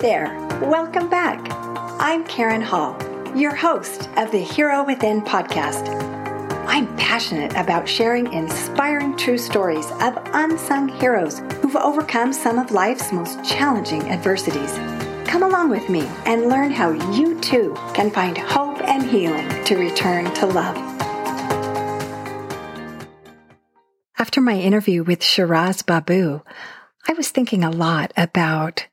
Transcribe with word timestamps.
There, 0.00 0.26
welcome 0.60 1.08
back. 1.08 1.40
I'm 1.98 2.22
Karen 2.24 2.60
Hall, 2.60 2.98
your 3.34 3.54
host 3.54 4.10
of 4.18 4.30
the 4.30 4.38
Hero 4.38 4.84
Within 4.84 5.22
podcast. 5.22 5.88
I'm 6.68 6.94
passionate 6.98 7.52
about 7.54 7.88
sharing 7.88 8.30
inspiring 8.30 9.16
true 9.16 9.38
stories 9.38 9.90
of 10.02 10.18
unsung 10.34 10.88
heroes 10.88 11.38
who've 11.62 11.76
overcome 11.76 12.34
some 12.34 12.58
of 12.58 12.72
life's 12.72 13.10
most 13.10 13.42
challenging 13.42 14.10
adversities. 14.10 14.70
Come 15.26 15.42
along 15.42 15.70
with 15.70 15.88
me 15.88 16.02
and 16.26 16.50
learn 16.50 16.72
how 16.72 16.90
you 17.12 17.40
too 17.40 17.74
can 17.94 18.10
find 18.10 18.36
hope 18.36 18.78
and 18.82 19.02
healing 19.02 19.48
to 19.64 19.78
return 19.78 20.32
to 20.34 20.46
love. 20.46 20.76
After 24.18 24.42
my 24.42 24.58
interview 24.58 25.02
with 25.02 25.24
Shiraz 25.24 25.80
Baboo, 25.80 26.42
I 27.08 27.14
was 27.14 27.30
thinking 27.30 27.64
a 27.64 27.70
lot 27.70 28.12
about 28.14 28.88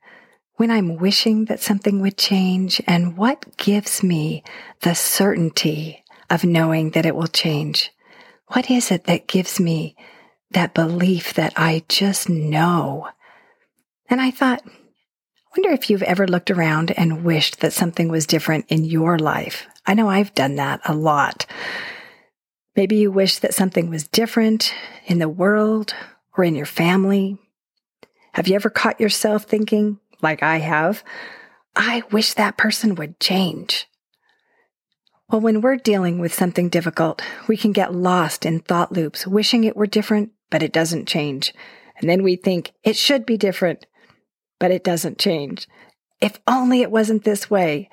when 0.56 0.70
I'm 0.70 0.96
wishing 0.96 1.46
that 1.46 1.60
something 1.60 2.00
would 2.00 2.16
change 2.16 2.80
and 2.86 3.16
what 3.16 3.56
gives 3.56 4.02
me 4.02 4.44
the 4.82 4.94
certainty 4.94 6.04
of 6.30 6.44
knowing 6.44 6.90
that 6.90 7.06
it 7.06 7.16
will 7.16 7.26
change. 7.26 7.90
What 8.48 8.70
is 8.70 8.90
it 8.90 9.04
that 9.04 9.26
gives 9.26 9.58
me 9.58 9.96
that 10.50 10.74
belief 10.74 11.34
that 11.34 11.52
I 11.56 11.84
just 11.88 12.28
know? 12.28 13.08
And 14.08 14.20
I 14.20 14.30
thought, 14.30 14.62
wonder 15.56 15.70
if 15.70 15.90
you've 15.90 16.02
ever 16.02 16.26
looked 16.26 16.50
around 16.50 16.92
and 16.92 17.24
wished 17.24 17.60
that 17.60 17.72
something 17.72 18.08
was 18.08 18.26
different 18.26 18.66
in 18.68 18.84
your 18.84 19.18
life. 19.18 19.66
I 19.86 19.94
know 19.94 20.08
I've 20.08 20.34
done 20.34 20.56
that 20.56 20.80
a 20.84 20.94
lot. 20.94 21.46
Maybe 22.76 22.96
you 22.96 23.10
wish 23.10 23.38
that 23.38 23.54
something 23.54 23.88
was 23.88 24.08
different 24.08 24.74
in 25.06 25.18
the 25.18 25.28
world 25.28 25.94
or 26.36 26.44
in 26.44 26.54
your 26.54 26.66
family. 26.66 27.38
Have 28.32 28.48
you 28.48 28.56
ever 28.56 28.70
caught 28.70 29.00
yourself 29.00 29.44
thinking, 29.44 30.00
like 30.24 30.42
I 30.42 30.58
have, 30.58 31.04
I 31.76 32.02
wish 32.10 32.34
that 32.34 32.56
person 32.56 32.96
would 32.96 33.20
change. 33.20 33.86
Well, 35.30 35.40
when 35.40 35.60
we're 35.60 35.76
dealing 35.76 36.18
with 36.18 36.34
something 36.34 36.68
difficult, 36.68 37.22
we 37.46 37.56
can 37.56 37.72
get 37.72 37.94
lost 37.94 38.44
in 38.44 38.60
thought 38.60 38.90
loops, 38.92 39.26
wishing 39.26 39.62
it 39.64 39.76
were 39.76 39.86
different, 39.86 40.32
but 40.50 40.62
it 40.62 40.72
doesn't 40.72 41.08
change. 41.08 41.54
And 41.96 42.10
then 42.10 42.22
we 42.22 42.36
think 42.36 42.72
it 42.82 42.96
should 42.96 43.24
be 43.24 43.36
different, 43.36 43.86
but 44.58 44.70
it 44.70 44.84
doesn't 44.84 45.18
change. 45.18 45.68
If 46.20 46.40
only 46.46 46.82
it 46.82 46.90
wasn't 46.90 47.24
this 47.24 47.50
way. 47.50 47.88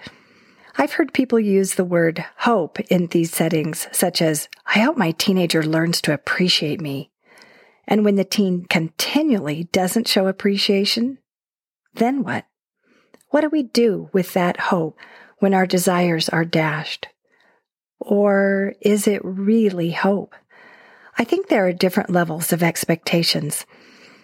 I've 0.78 0.94
heard 0.94 1.14
people 1.14 1.40
use 1.40 1.76
the 1.76 1.86
word 1.86 2.24
hope 2.38 2.80
in 2.92 3.08
these 3.08 3.34
settings, 3.34 3.88
such 3.92 4.22
as, 4.22 4.48
I 4.66 4.80
hope 4.80 4.98
my 4.98 5.12
teenager 5.12 5.64
learns 5.64 6.02
to 6.02 6.14
appreciate 6.14 6.80
me. 6.80 7.12
And 7.88 8.06
when 8.06 8.16
the 8.16 8.24
teen 8.24 8.66
continually 8.66 9.66
doesn't 9.72 10.08
show 10.08 10.28
appreciation, 10.28 11.18
then 11.94 12.24
what? 12.24 12.46
What 13.30 13.42
do 13.42 13.50
we 13.50 13.64
do 13.64 14.10
with 14.12 14.34
that 14.34 14.60
hope 14.60 14.98
when 15.40 15.54
our 15.54 15.66
desires 15.66 16.30
are 16.30 16.46
dashed? 16.46 17.08
Or 18.00 18.74
is 18.82 19.08
it 19.08 19.22
really 19.24 19.92
hope? 19.92 20.36
I 21.18 21.24
think 21.24 21.48
there 21.48 21.66
are 21.68 21.74
different 21.74 22.10
levels 22.10 22.52
of 22.52 22.64
expectations. 22.64 23.66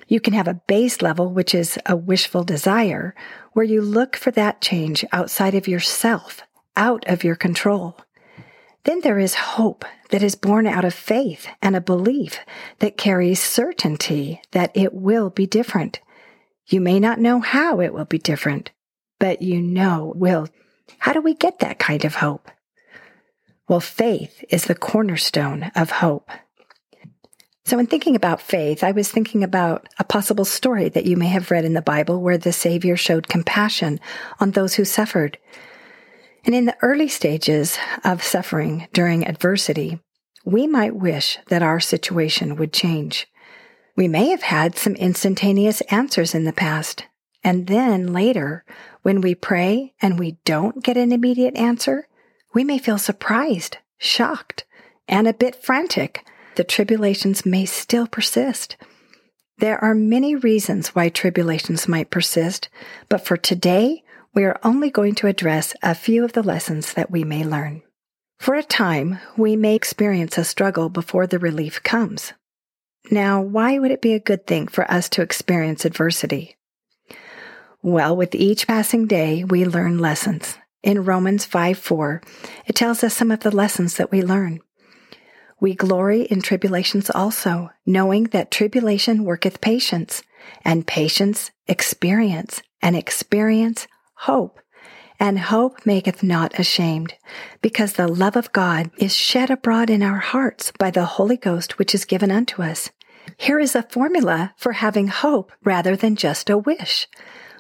You 0.08 0.20
can 0.20 0.34
have 0.34 0.48
a 0.48 0.62
base 0.68 1.02
level, 1.02 1.32
which 1.32 1.54
is 1.54 1.78
a 1.86 1.96
wishful 1.96 2.44
desire, 2.44 3.14
where 3.54 3.66
you 3.66 3.82
look 3.82 4.16
for 4.16 4.32
that 4.32 4.62
change 4.62 5.04
outside 5.12 5.54
of 5.54 5.68
yourself, 5.68 6.42
out 6.76 7.06
of 7.08 7.24
your 7.24 7.36
control. 7.36 7.98
Then 8.84 9.02
there 9.02 9.20
is 9.20 9.36
hope 9.36 9.84
that 10.10 10.24
is 10.24 10.36
born 10.36 10.66
out 10.66 10.86
of 10.86 10.94
faith 10.94 11.48
and 11.62 11.76
a 11.76 11.82
belief 11.82 12.40
that 12.80 12.98
carries 12.98 13.42
certainty 13.42 14.42
that 14.52 14.72
it 14.74 14.94
will 14.94 15.30
be 15.30 15.46
different. 15.46 16.00
You 16.68 16.82
may 16.82 17.00
not 17.00 17.20
know 17.20 17.40
how 17.40 17.80
it 17.80 17.94
will 17.94 18.06
be 18.06 18.20
different, 18.20 18.72
but 19.20 19.42
you 19.42 19.62
know 19.62 20.14
will. 20.16 20.48
How 21.00 21.14
do 21.14 21.22
we 21.22 21.34
get 21.34 21.60
that 21.60 21.80
kind 21.80 22.04
of 22.04 22.16
hope? 22.16 22.52
Well, 23.68 23.80
faith 23.80 24.44
is 24.50 24.66
the 24.66 24.76
cornerstone 24.76 25.72
of 25.76 25.92
hope. 25.92 26.30
So, 27.66 27.80
in 27.80 27.88
thinking 27.88 28.16
about 28.16 28.42
faith, 28.42 28.82
I 28.82 28.92
was 28.92 29.12
thinking 29.12 29.44
about 29.44 29.90
a 30.00 30.06
possible 30.06 30.46
story 30.46 30.88
that 30.90 31.06
you 31.06 31.18
may 31.18 31.28
have 31.28 31.52
read 31.52 31.66
in 31.66 31.74
the 31.74 31.82
Bible 31.82 32.22
where 32.22 32.38
the 32.38 32.54
Savior 32.54 32.96
showed 32.96 33.28
compassion 33.28 34.00
on 34.40 34.52
those 34.52 34.76
who 34.76 34.86
suffered. 34.86 35.38
And 36.46 36.56
in 36.56 36.64
the 36.64 36.78
early 36.82 37.10
stages 37.10 37.78
of 38.06 38.24
suffering 38.24 38.88
during 38.94 39.28
adversity, 39.28 40.00
we 40.46 40.66
might 40.66 40.96
wish 40.96 41.40
that 41.48 41.62
our 41.62 41.82
situation 41.82 42.56
would 42.56 42.72
change. 42.72 43.28
We 43.98 44.08
may 44.08 44.30
have 44.30 44.44
had 44.44 44.78
some 44.78 44.94
instantaneous 44.94 45.82
answers 45.90 46.36
in 46.36 46.46
the 46.46 46.54
past. 46.54 47.06
And 47.44 47.66
then 47.66 48.14
later, 48.14 48.64
when 49.02 49.22
we 49.22 49.34
pray 49.34 49.96
and 50.00 50.20
we 50.20 50.38
don't 50.46 50.84
get 50.84 50.98
an 50.98 51.12
immediate 51.12 51.56
answer, 51.56 52.08
we 52.54 52.64
may 52.64 52.78
feel 52.78 53.00
surprised, 53.00 53.78
shocked, 53.98 54.66
and 55.08 55.28
a 55.28 55.34
bit 55.34 55.56
frantic. 55.56 56.24
The 56.56 56.64
tribulations 56.64 57.44
may 57.44 57.66
still 57.66 58.06
persist. 58.06 58.78
There 59.58 59.84
are 59.84 59.96
many 59.96 60.36
reasons 60.36 60.90
why 60.90 61.10
tribulations 61.10 61.88
might 61.88 62.12
persist, 62.12 62.70
but 63.10 63.26
for 63.26 63.36
today, 63.36 64.04
we 64.36 64.44
are 64.44 64.60
only 64.64 64.92
going 64.92 65.16
to 65.16 65.28
address 65.28 65.74
a 65.82 65.96
few 65.96 66.24
of 66.24 66.34
the 66.34 66.44
lessons 66.44 66.94
that 66.94 67.10
we 67.10 67.24
may 67.24 67.44
learn. 67.44 67.82
For 68.40 68.54
a 68.54 68.62
time, 68.62 69.18
we 69.36 69.56
may 69.56 69.74
experience 69.74 70.38
a 70.38 70.44
struggle 70.44 70.90
before 70.90 71.26
the 71.26 71.40
relief 71.40 71.82
comes. 71.82 72.34
Now, 73.10 73.42
why 73.42 73.80
would 73.80 73.92
it 73.92 74.02
be 74.02 74.14
a 74.14 74.20
good 74.20 74.46
thing 74.46 74.68
for 74.68 74.90
us 74.92 75.08
to 75.10 75.22
experience 75.22 75.86
adversity? 75.86 76.58
Well, 77.82 78.18
with 78.18 78.36
each 78.36 78.68
passing 78.68 79.08
day, 79.08 79.44
we 79.44 79.64
learn 79.64 80.00
lessons. 80.00 80.58
In 80.84 81.06
Romans 81.06 81.46
5 81.46 81.78
4, 81.78 82.22
it 82.66 82.76
tells 82.76 83.04
us 83.04 83.16
some 83.16 83.32
of 83.32 83.42
the 83.42 83.56
lessons 83.56 83.96
that 83.96 84.12
we 84.12 84.22
learn. 84.22 84.60
We 85.60 85.74
glory 85.74 86.24
in 86.24 86.42
tribulations 86.42 87.10
also, 87.10 87.72
knowing 87.86 88.26
that 88.26 88.52
tribulation 88.52 89.24
worketh 89.24 89.62
patience, 89.62 90.22
and 90.64 90.86
patience 90.86 91.52
experience, 91.68 92.62
and 92.82 92.96
experience 92.96 93.88
hope. 94.16 94.60
And 95.20 95.40
hope 95.40 95.84
maketh 95.86 96.22
not 96.22 96.60
ashamed, 96.60 97.16
because 97.62 97.94
the 97.94 98.08
love 98.08 98.36
of 98.36 98.54
God 98.54 98.92
is 98.98 99.16
shed 99.16 99.50
abroad 99.50 99.90
in 99.90 100.04
our 100.04 100.20
hearts 100.20 100.72
by 100.78 100.92
the 100.92 101.06
Holy 101.06 101.38
Ghost 101.38 101.80
which 101.80 101.96
is 101.96 102.06
given 102.06 102.30
unto 102.30 102.62
us. 102.62 102.92
Here 103.36 103.60
is 103.60 103.76
a 103.76 103.84
formula 103.84 104.54
for 104.56 104.74
having 104.74 105.08
hope 105.08 105.52
rather 105.64 105.96
than 105.96 106.16
just 106.16 106.50
a 106.50 106.58
wish. 106.58 107.08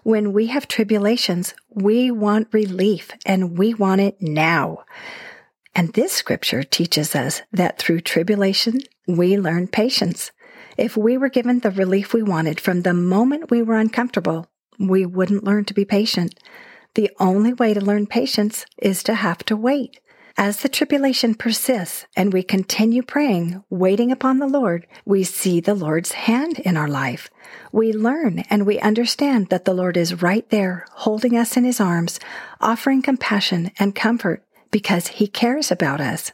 When 0.03 0.31
we 0.31 0.47
have 0.47 0.67
tribulations, 0.67 1.53
we 1.69 2.11
want 2.11 2.53
relief 2.53 3.11
and 3.25 3.57
we 3.57 3.73
want 3.73 3.99
it 4.01 4.21
now. 4.21 4.85
And 5.75 5.93
this 5.93 6.13
scripture 6.13 6.63
teaches 6.63 7.15
us 7.15 7.41
that 7.51 7.77
through 7.77 8.01
tribulation, 8.01 8.79
we 9.07 9.37
learn 9.37 9.67
patience. 9.67 10.31
If 10.77 10.95
we 10.95 11.17
were 11.17 11.29
given 11.29 11.59
the 11.59 11.71
relief 11.71 12.13
we 12.13 12.23
wanted 12.23 12.59
from 12.59 12.81
the 12.81 12.93
moment 12.93 13.51
we 13.51 13.61
were 13.61 13.77
uncomfortable, 13.77 14.47
we 14.79 15.05
wouldn't 15.05 15.43
learn 15.43 15.65
to 15.65 15.73
be 15.73 15.85
patient. 15.85 16.39
The 16.95 17.11
only 17.19 17.53
way 17.53 17.73
to 17.73 17.81
learn 17.81 18.07
patience 18.07 18.65
is 18.77 19.03
to 19.03 19.13
have 19.13 19.39
to 19.45 19.55
wait. 19.55 19.99
As 20.39 20.57
the 20.57 20.69
tribulation 20.69 21.33
persists 21.33 22.05
and 22.15 22.31
we 22.31 22.43
continue 22.43 23.01
praying, 23.01 23.63
waiting 23.71 24.11
upon 24.11 24.37
the 24.37 24.45
Lord, 24.45 24.85
we 25.03 25.23
see 25.23 25.59
the 25.59 25.73
Lord's 25.73 26.11
hand 26.11 26.59
in 26.59 26.77
our 26.77 26.87
life. 26.87 27.31
We 27.71 27.91
learn 27.91 28.43
and 28.51 28.63
we 28.63 28.79
understand 28.79 29.49
that 29.49 29.65
the 29.65 29.73
Lord 29.73 29.97
is 29.97 30.21
right 30.21 30.47
there, 30.51 30.85
holding 30.91 31.35
us 31.35 31.57
in 31.57 31.63
his 31.63 31.81
arms, 31.81 32.19
offering 32.61 33.01
compassion 33.01 33.71
and 33.79 33.95
comfort 33.95 34.43
because 34.69 35.07
he 35.07 35.25
cares 35.25 35.71
about 35.71 35.99
us. 35.99 36.33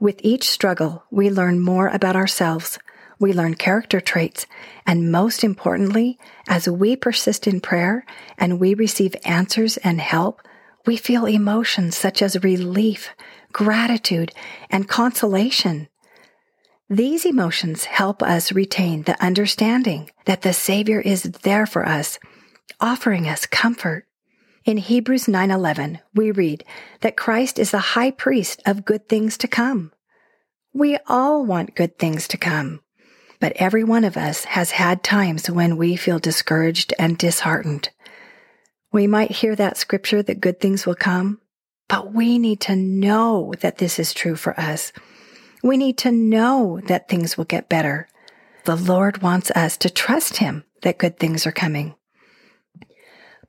With 0.00 0.18
each 0.22 0.48
struggle, 0.48 1.04
we 1.10 1.28
learn 1.28 1.60
more 1.60 1.88
about 1.88 2.16
ourselves. 2.16 2.78
We 3.18 3.34
learn 3.34 3.54
character 3.54 4.00
traits. 4.00 4.46
And 4.86 5.12
most 5.12 5.44
importantly, 5.44 6.18
as 6.48 6.70
we 6.70 6.96
persist 6.96 7.46
in 7.46 7.60
prayer 7.60 8.06
and 8.38 8.58
we 8.58 8.72
receive 8.72 9.14
answers 9.26 9.76
and 9.78 10.00
help, 10.00 10.40
we 10.86 10.96
feel 10.96 11.26
emotions 11.26 11.96
such 11.96 12.22
as 12.22 12.42
relief, 12.42 13.10
gratitude, 13.52 14.32
and 14.70 14.88
consolation. 14.88 15.88
These 16.88 17.24
emotions 17.26 17.84
help 17.84 18.22
us 18.22 18.52
retain 18.52 19.02
the 19.02 19.20
understanding 19.22 20.10
that 20.24 20.42
the 20.42 20.52
Savior 20.52 21.00
is 21.00 21.24
there 21.42 21.66
for 21.66 21.86
us, 21.86 22.18
offering 22.80 23.28
us 23.28 23.44
comfort. 23.44 24.06
In 24.64 24.76
Hebrews 24.78 25.26
9:11, 25.26 26.00
we 26.14 26.30
read 26.30 26.64
that 27.00 27.16
Christ 27.16 27.58
is 27.58 27.70
the 27.72 27.94
high 27.94 28.10
priest 28.10 28.62
of 28.66 28.84
good 28.84 29.08
things 29.08 29.36
to 29.38 29.48
come. 29.48 29.92
We 30.72 30.98
all 31.06 31.44
want 31.44 31.74
good 31.74 31.98
things 31.98 32.28
to 32.28 32.36
come, 32.36 32.80
but 33.40 33.52
every 33.56 33.82
one 33.82 34.04
of 34.04 34.16
us 34.16 34.44
has 34.44 34.72
had 34.72 35.02
times 35.02 35.50
when 35.50 35.76
we 35.76 35.96
feel 35.96 36.18
discouraged 36.18 36.92
and 36.98 37.16
disheartened. 37.16 37.90
We 38.96 39.06
might 39.06 39.30
hear 39.30 39.54
that 39.54 39.76
scripture 39.76 40.22
that 40.22 40.40
good 40.40 40.58
things 40.58 40.86
will 40.86 40.94
come, 40.94 41.38
but 41.86 42.14
we 42.14 42.38
need 42.38 42.62
to 42.62 42.74
know 42.74 43.52
that 43.60 43.76
this 43.76 43.98
is 43.98 44.14
true 44.14 44.36
for 44.36 44.58
us. 44.58 44.90
We 45.62 45.76
need 45.76 45.98
to 45.98 46.10
know 46.10 46.80
that 46.86 47.06
things 47.06 47.36
will 47.36 47.44
get 47.44 47.68
better. 47.68 48.08
The 48.64 48.74
Lord 48.74 49.20
wants 49.20 49.50
us 49.50 49.76
to 49.76 49.90
trust 49.90 50.38
Him 50.38 50.64
that 50.80 50.96
good 50.96 51.18
things 51.18 51.46
are 51.46 51.52
coming. 51.52 51.94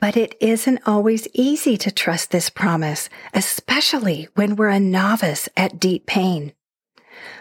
But 0.02 0.18
it 0.18 0.36
isn't 0.42 0.86
always 0.86 1.30
easy 1.32 1.78
to 1.78 1.92
trust 1.92 2.32
this 2.32 2.50
promise, 2.50 3.08
especially 3.34 4.28
when 4.36 4.58
we're 4.58 4.68
a 4.68 4.82
novice 4.82 5.48
at 5.56 5.80
deep 5.80 6.08
pain. 6.08 6.52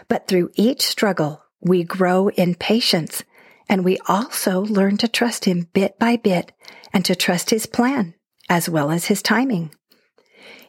But 0.07 0.29
through 0.29 0.51
each 0.55 0.83
struggle, 0.83 1.43
we 1.59 1.83
grow 1.83 2.29
in 2.29 2.55
patience 2.55 3.25
and 3.69 3.83
we 3.83 3.97
also 4.07 4.61
learn 4.61 4.97
to 4.97 5.07
trust 5.07 5.45
him 5.45 5.67
bit 5.73 5.99
by 5.99 6.15
bit 6.15 6.51
and 6.93 7.03
to 7.05 7.15
trust 7.15 7.49
his 7.49 7.65
plan 7.65 8.13
as 8.49 8.69
well 8.69 8.91
as 8.91 9.05
his 9.05 9.21
timing. 9.21 9.71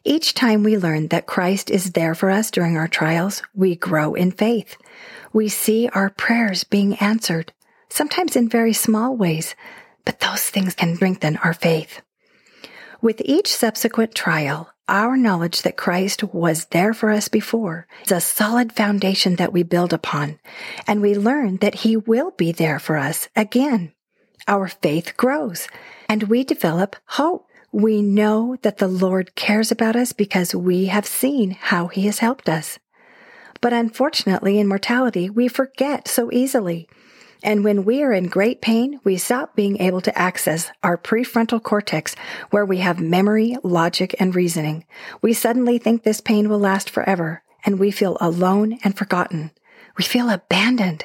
Each 0.05 0.35
time 0.35 0.63
we 0.63 0.79
learn 0.79 1.09
that 1.09 1.27
Christ 1.27 1.71
is 1.71 1.93
there 1.93 2.15
for 2.15 2.31
us 2.31 2.51
during 2.51 2.77
our 2.77 2.89
trials, 2.89 3.43
we 3.55 3.77
grow 3.77 4.15
in 4.15 4.31
faith. 4.33 4.77
We 5.33 5.49
see 5.49 5.89
our 5.89 6.11
prayers 6.11 6.65
being 6.65 6.95
answered, 6.97 7.53
sometimes 7.89 8.37
in 8.37 8.49
very 8.49 8.73
small 8.73 9.17
ways, 9.17 9.55
but 10.05 10.21
those 10.21 10.43
things 10.43 10.75
can 10.75 10.97
strengthen 10.97 11.37
our 11.39 11.53
faith. 11.53 12.01
With 13.03 13.21
each 13.25 13.49
subsequent 13.49 14.15
trial, 14.15 14.71
our 14.89 15.17
knowledge 15.17 15.63
that 15.63 15.77
Christ 15.77 16.25
was 16.25 16.65
there 16.67 16.95
for 16.95 17.11
us 17.11 17.29
before 17.29 17.87
is 18.05 18.13
a 18.13 18.21
solid 18.21 18.73
foundation 18.73 19.37
that 19.37 19.53
we 19.53 19.63
build 19.63 19.93
upon, 19.93 20.39
and 20.87 21.01
we 21.01 21.15
learn 21.15 21.59
that 21.59 21.77
He 21.77 21.97
will 21.97 22.31
be 22.33 22.51
there 22.53 22.79
for 22.79 22.97
us 22.97 23.29
again. 23.37 23.93
Our 24.47 24.67
faith 24.67 25.17
grows, 25.17 25.69
and 26.09 26.25
we 26.25 26.43
develop 26.43 26.97
hope. 27.07 27.47
We 27.71 28.01
know 28.01 28.57
that 28.63 28.79
the 28.79 28.89
Lord 28.89 29.35
cares 29.35 29.71
about 29.71 29.95
us 29.95 30.13
because 30.13 30.55
we 30.55 30.87
have 30.87 31.07
seen 31.07 31.51
how 31.51 31.89
He 31.89 32.07
has 32.07 32.21
helped 32.21 32.49
us. 32.49 32.79
But 33.61 33.73
unfortunately, 33.73 34.59
in 34.59 34.67
mortality, 34.69 35.29
we 35.29 35.49
forget 35.49 36.09
so 36.09 36.33
easily. 36.33 36.89
And 37.43 37.63
when 37.63 37.85
we 37.85 38.03
are 38.03 38.13
in 38.13 38.27
great 38.27 38.61
pain, 38.61 39.01
we 39.05 39.17
stop 39.17 39.55
being 39.55 39.81
able 39.81 40.01
to 40.01 40.19
access 40.19 40.71
our 40.83 40.99
prefrontal 40.99 41.63
cortex 41.63 42.17
where 42.51 42.65
we 42.65 42.79
have 42.79 43.01
memory, 43.01 43.57
logic, 43.63 44.17
and 44.19 44.35
reasoning. 44.35 44.85
We 45.23 45.33
suddenly 45.33 45.79
think 45.79 46.03
this 46.03 46.21
pain 46.21 46.49
will 46.49 46.59
last 46.59 46.91
forever 46.91 47.43
and 47.65 47.79
we 47.79 47.91
feel 47.91 48.17
alone 48.21 48.79
and 48.83 48.97
forgotten. 48.97 49.53
We 49.97 50.05
feel 50.05 50.31
abandoned. 50.31 51.05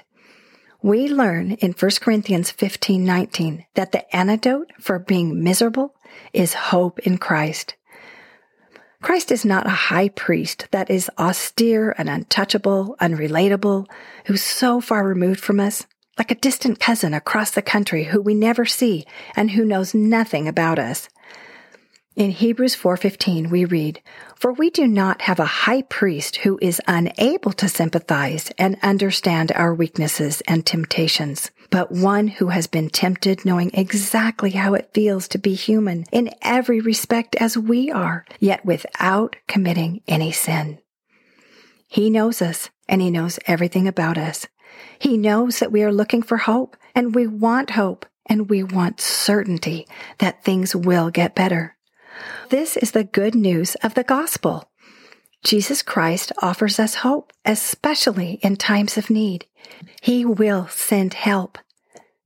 We 0.81 1.07
learn 1.07 1.51
in 1.53 1.73
1 1.73 1.91
Corinthians 2.01 2.51
15, 2.51 3.05
19 3.05 3.65
that 3.75 3.91
the 3.91 4.15
antidote 4.15 4.71
for 4.79 4.99
being 4.99 5.43
miserable 5.43 5.95
is 6.33 6.53
hope 6.53 6.99
in 6.99 7.17
Christ. 7.17 7.75
Christ 9.01 9.31
is 9.31 9.45
not 9.45 9.67
a 9.67 9.71
high 9.91 10.09
priest 10.09 10.67
that 10.71 10.89
is 10.89 11.11
austere 11.17 11.93
and 11.97 12.09
untouchable, 12.09 12.95
unrelatable, 13.01 13.87
who's 14.25 14.43
so 14.43 14.79
far 14.79 15.05
removed 15.05 15.39
from 15.39 15.59
us 15.59 15.85
like 16.17 16.31
a 16.31 16.35
distant 16.35 16.79
cousin 16.79 17.13
across 17.13 17.51
the 17.51 17.61
country 17.61 18.05
who 18.05 18.21
we 18.21 18.33
never 18.33 18.65
see 18.65 19.05
and 19.35 19.51
who 19.51 19.65
knows 19.65 19.93
nothing 19.93 20.47
about 20.47 20.79
us. 20.79 21.09
In 22.15 22.29
Hebrews 22.29 22.75
4:15 22.75 23.49
we 23.49 23.65
read, 23.65 23.99
"For 24.35 24.53
we 24.53 24.69
do 24.69 24.87
not 24.87 25.23
have 25.23 25.39
a 25.39 25.65
high 25.65 25.81
priest 25.81 26.37
who 26.37 26.59
is 26.61 26.79
unable 26.87 27.51
to 27.53 27.67
sympathize 27.67 28.51
and 28.59 28.77
understand 28.83 29.51
our 29.53 29.73
weaknesses 29.73 30.41
and 30.47 30.63
temptations, 30.63 31.49
but 31.71 31.91
one 31.91 32.27
who 32.27 32.49
has 32.49 32.67
been 32.67 32.91
tempted 32.91 33.45
knowing 33.45 33.71
exactly 33.73 34.51
how 34.51 34.75
it 34.75 34.91
feels 34.93 35.27
to 35.29 35.39
be 35.39 35.55
human 35.55 36.05
in 36.11 36.29
every 36.43 36.79
respect 36.79 37.35
as 37.37 37.57
we 37.57 37.89
are, 37.89 38.25
yet 38.39 38.63
without 38.63 39.35
committing 39.47 40.01
any 40.07 40.31
sin." 40.31 40.77
He 41.87 42.11
knows 42.11 42.43
us 42.43 42.69
and 42.87 43.01
he 43.01 43.09
knows 43.09 43.39
everything 43.47 43.87
about 43.87 44.19
us. 44.19 44.45
He 44.99 45.17
knows 45.17 45.59
that 45.59 45.71
we 45.71 45.83
are 45.83 45.91
looking 45.91 46.21
for 46.21 46.37
hope 46.37 46.77
and 46.95 47.15
we 47.15 47.27
want 47.27 47.71
hope 47.71 48.05
and 48.25 48.49
we 48.49 48.63
want 48.63 49.01
certainty 49.01 49.87
that 50.19 50.43
things 50.43 50.75
will 50.75 51.09
get 51.09 51.35
better. 51.35 51.75
This 52.49 52.77
is 52.77 52.91
the 52.91 53.03
good 53.03 53.35
news 53.35 53.75
of 53.75 53.95
the 53.95 54.03
gospel. 54.03 54.69
Jesus 55.43 55.81
Christ 55.81 56.31
offers 56.41 56.79
us 56.79 56.95
hope, 56.95 57.33
especially 57.43 58.39
in 58.41 58.55
times 58.55 58.97
of 58.97 59.09
need. 59.09 59.45
He 60.01 60.23
will 60.23 60.67
send 60.69 61.15
help. 61.15 61.57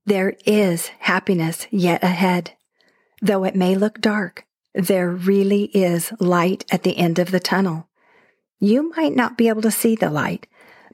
There 0.05 0.35
is 0.45 0.89
happiness 0.99 1.67
yet 1.71 2.03
ahead. 2.03 2.51
Though 3.21 3.43
it 3.43 3.55
may 3.55 3.75
look 3.75 3.99
dark, 3.99 4.45
there 4.75 5.09
really 5.09 5.65
is 5.73 6.13
light 6.19 6.63
at 6.71 6.83
the 6.83 6.97
end 6.97 7.17
of 7.17 7.31
the 7.31 7.39
tunnel. 7.39 7.87
You 8.59 8.91
might 8.95 9.15
not 9.15 9.37
be 9.37 9.47
able 9.47 9.63
to 9.63 9.71
see 9.71 9.95
the 9.95 10.11
light, 10.11 10.45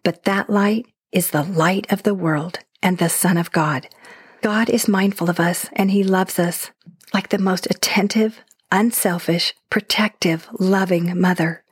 but 0.04 0.24
that 0.24 0.50
light 0.50 0.88
is 1.14 1.30
the 1.30 1.44
light 1.44 1.90
of 1.92 2.04
the 2.04 2.16
world 2.16 2.60
and 2.82 2.98
the 2.98 3.08
Son 3.08 3.38
of 3.38 3.52
God. 3.52 3.88
God 4.42 4.70
is 4.70 4.88
mindful 4.90 5.30
of 5.30 5.40
us 5.40 5.70
and 5.74 5.92
He 5.92 6.04
loves 6.04 6.38
us 6.40 6.72
like 7.14 7.30
the 7.30 7.38
most 7.38 7.68
attentive, 7.68 8.42
unselfish, 8.72 9.54
protective, 9.70 10.50
loving 10.60 11.18
mother. 11.20 11.64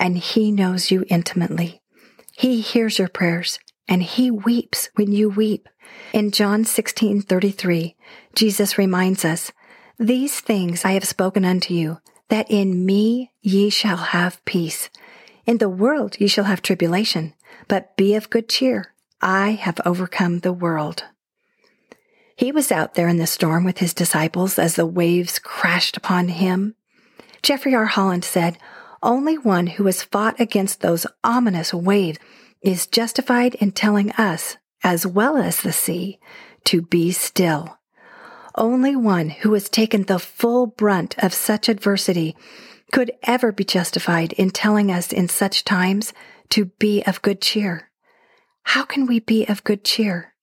And 0.00 0.16
He 0.16 0.50
knows 0.50 0.90
you 0.90 1.04
intimately. 1.08 1.82
He 2.36 2.60
hears 2.60 2.98
your 2.98 3.08
prayers 3.08 3.60
and 3.86 4.02
He 4.02 4.30
weeps 4.30 4.88
when 4.94 5.12
you 5.12 5.28
weep. 5.28 5.68
In 6.12 6.30
John 6.30 6.64
16 6.64 7.22
33, 7.22 7.96
Jesus 8.34 8.78
reminds 8.78 9.24
us, 9.24 9.52
These 9.98 10.40
things 10.40 10.84
I 10.84 10.92
have 10.92 11.04
spoken 11.04 11.44
unto 11.44 11.74
you, 11.74 11.98
that 12.28 12.50
in 12.50 12.84
me 12.86 13.32
ye 13.42 13.70
shall 13.70 13.96
have 13.96 14.44
peace. 14.44 14.88
In 15.46 15.58
the 15.58 15.68
world 15.68 16.20
ye 16.20 16.28
shall 16.28 16.44
have 16.44 16.62
tribulation 16.62 17.34
but 17.66 17.96
be 17.96 18.14
of 18.14 18.30
good 18.30 18.48
cheer. 18.48 18.94
I 19.20 19.50
have 19.50 19.80
overcome 19.84 20.40
the 20.40 20.52
world. 20.52 21.04
He 22.36 22.52
was 22.52 22.70
out 22.70 22.94
there 22.94 23.08
in 23.08 23.16
the 23.16 23.26
storm 23.26 23.64
with 23.64 23.78
his 23.78 23.92
disciples 23.92 24.58
as 24.58 24.76
the 24.76 24.86
waves 24.86 25.40
crashed 25.40 25.96
upon 25.96 26.28
him. 26.28 26.76
Jeffrey 27.42 27.74
R. 27.74 27.86
Holland 27.86 28.24
said, 28.24 28.58
Only 29.02 29.36
one 29.36 29.66
who 29.66 29.86
has 29.86 30.04
fought 30.04 30.40
against 30.40 30.80
those 30.80 31.06
ominous 31.24 31.74
waves 31.74 32.18
is 32.62 32.86
justified 32.86 33.56
in 33.56 33.72
telling 33.72 34.12
us, 34.12 34.56
as 34.84 35.06
well 35.06 35.36
as 35.36 35.60
the 35.60 35.72
sea, 35.72 36.20
to 36.64 36.82
be 36.82 37.10
still. 37.10 37.78
Only 38.54 38.94
one 38.94 39.30
who 39.30 39.52
has 39.54 39.68
taken 39.68 40.04
the 40.04 40.18
full 40.18 40.66
brunt 40.66 41.16
of 41.18 41.34
such 41.34 41.68
adversity 41.68 42.36
could 42.92 43.12
ever 43.22 43.52
be 43.52 43.64
justified 43.64 44.32
in 44.34 44.50
telling 44.50 44.90
us 44.90 45.12
in 45.12 45.28
such 45.28 45.64
times 45.64 46.12
to 46.50 46.66
be 46.78 47.02
of 47.04 47.22
good 47.22 47.40
cheer. 47.40 47.90
How 48.62 48.84
can 48.84 49.06
we 49.06 49.20
be 49.20 49.46
of 49.46 49.64
good 49.64 49.84
cheer? 49.84 50.34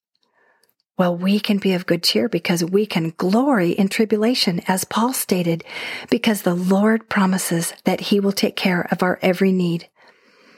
Well, 0.97 1.17
we 1.17 1.39
can 1.39 1.57
be 1.57 1.73
of 1.73 1.85
good 1.85 2.03
cheer 2.03 2.29
because 2.29 2.63
we 2.63 2.85
can 2.85 3.13
glory 3.17 3.71
in 3.71 3.89
tribulation, 3.89 4.61
as 4.67 4.85
Paul 4.85 5.11
stated, 5.11 5.63
because 6.09 6.41
the 6.41 6.55
Lord 6.55 7.09
promises 7.09 7.73
that 7.83 7.99
he 7.99 8.19
will 8.19 8.31
take 8.31 8.55
care 8.55 8.87
of 8.91 9.03
our 9.03 9.19
every 9.21 9.51
need. 9.51 9.89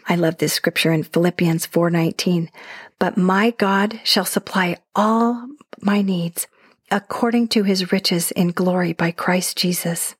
I 0.08 0.16
love 0.16 0.38
this 0.38 0.54
scripture 0.54 0.92
in 0.92 1.04
Philippians 1.04 1.66
4:19. 1.66 2.50
But 3.00 3.18
my 3.18 3.52
God 3.52 4.00
shall 4.04 4.26
supply 4.26 4.78
all 4.96 5.48
my 5.82 6.02
needs 6.02 6.48
according 6.90 7.48
to 7.50 7.64
his 7.64 7.92
riches 7.92 8.32
in 8.32 8.50
glory 8.50 8.94
by 8.94 9.12
Christ 9.12 9.58
Jesus. 9.58 10.16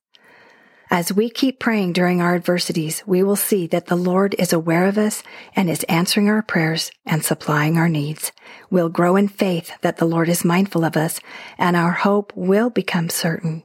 As 0.90 1.12
we 1.12 1.30
keep 1.30 1.60
praying 1.60 1.94
during 1.94 2.22
our 2.22 2.34
adversities, 2.34 3.04
we 3.06 3.22
will 3.22 3.36
see 3.36 3.68
that 3.68 3.88
the 3.88 3.98
Lord 3.98 4.36
is 4.40 4.54
aware 4.54 4.86
of 4.88 4.98
us 4.98 5.22
and 5.54 5.70
is 5.70 5.84
answering 5.84 6.30
our 6.30 6.42
prayers 6.42 6.92
and 7.06 7.26
supplying 7.26 7.78
our 7.78 7.90
needs. 7.90 8.32
We'll 8.70 8.88
grow 8.88 9.18
in 9.18 9.28
faith 9.28 9.72
that 9.82 9.98
the 9.98 10.06
Lord 10.06 10.30
is 10.30 10.46
mindful 10.46 10.86
of 10.86 10.96
us 10.96 11.20
and 11.58 11.76
our 11.76 11.92
hope 11.92 12.32
will 12.36 12.70
become 12.70 13.10
certain. 13.10 13.64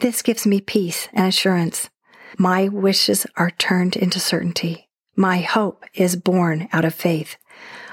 This 0.00 0.22
gives 0.22 0.46
me 0.46 0.62
peace 0.62 1.08
and 1.12 1.26
assurance. 1.26 1.90
My 2.38 2.68
wishes 2.68 3.26
are 3.36 3.50
turned 3.50 3.94
into 3.94 4.18
certainty. 4.18 4.88
My 5.14 5.38
hope 5.38 5.84
is 5.94 6.16
born 6.16 6.68
out 6.72 6.86
of 6.86 6.94
faith. 6.94 7.36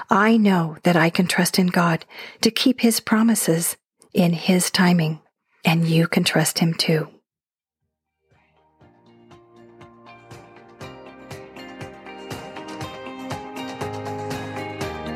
I 0.08 0.36
know 0.38 0.76
that 0.84 0.96
I 0.96 1.10
can 1.10 1.26
trust 1.26 1.58
in 1.58 1.66
God 1.66 2.04
to 2.40 2.50
keep 2.50 2.80
his 2.80 3.00
promises 3.00 3.76
in 4.12 4.32
his 4.32 4.70
timing, 4.70 5.20
and 5.64 5.86
you 5.86 6.06
can 6.06 6.24
trust 6.24 6.58
him 6.58 6.74
too. 6.74 7.13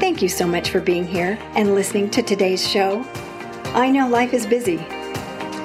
Thank 0.09 0.23
you 0.23 0.29
so 0.31 0.47
much 0.47 0.71
for 0.71 0.81
being 0.81 1.07
here 1.07 1.39
and 1.55 1.75
listening 1.75 2.09
to 2.13 2.23
today's 2.23 2.67
show. 2.67 3.05
I 3.75 3.91
know 3.91 4.09
life 4.09 4.33
is 4.33 4.47
busy. 4.47 4.79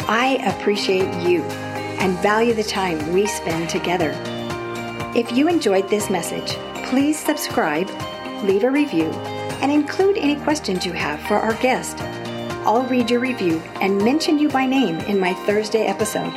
I 0.06 0.38
appreciate 0.44 1.08
you 1.26 1.44
and 2.04 2.20
value 2.20 2.54
the 2.54 2.62
time 2.62 3.14
we 3.14 3.26
spend 3.26 3.70
together. 3.70 4.12
If 5.16 5.32
you 5.32 5.48
enjoyed 5.48 5.90
this 5.90 6.10
message, 6.10 6.58
please 6.90 7.18
subscribe, 7.18 7.90
leave 8.44 8.66
a 8.66 8.70
review, 8.70 9.06
and 9.62 9.72
include 9.72 10.18
any 10.18 10.36
questions 10.36 10.86
you 10.86 10.92
have 10.92 11.22
for 11.22 11.36
our 11.36 11.54
guest. 11.62 11.98
I'll 12.66 12.84
read 12.84 13.10
your 13.10 13.22
review 13.22 13.60
and 13.80 13.98
mention 13.98 14.38
you 14.38 14.50
by 14.50 14.66
name 14.66 14.98
in 15.06 15.18
my 15.18 15.34
Thursday 15.46 15.86
episode. 15.86 16.34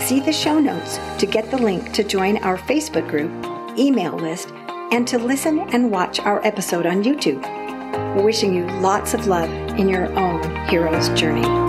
See 0.00 0.20
the 0.20 0.32
show 0.32 0.58
notes 0.58 0.98
to 1.18 1.26
get 1.26 1.50
the 1.50 1.58
link 1.58 1.92
to 1.92 2.02
join 2.02 2.38
our 2.38 2.56
Facebook 2.56 3.06
group, 3.10 3.30
email 3.78 4.16
list, 4.16 4.54
and 4.92 5.06
to 5.08 5.18
listen 5.18 5.60
and 5.70 5.90
watch 5.90 6.20
our 6.20 6.44
episode 6.44 6.86
on 6.86 7.02
YouTube. 7.02 7.42
Wishing 8.22 8.54
you 8.54 8.66
lots 8.80 9.14
of 9.14 9.26
love 9.26 9.50
in 9.78 9.88
your 9.88 10.06
own 10.18 10.68
hero's 10.68 11.08
journey. 11.18 11.65